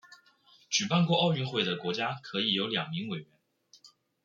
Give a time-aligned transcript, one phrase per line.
[0.67, 3.27] 举办过奥运会的国家可以有两名委员。